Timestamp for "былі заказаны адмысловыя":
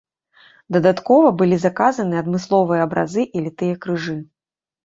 1.41-2.81